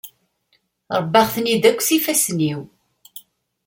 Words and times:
Rebbaɣ-ten-id 0.97 1.63
akk 1.69 1.81
s 1.87 1.89
yifassen-iw. 1.93 2.61